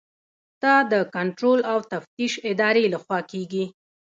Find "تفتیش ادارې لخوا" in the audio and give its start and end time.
1.91-3.19